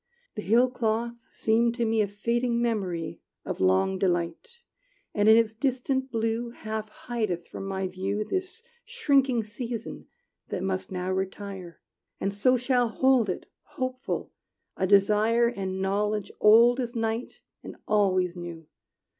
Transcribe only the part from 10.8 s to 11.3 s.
now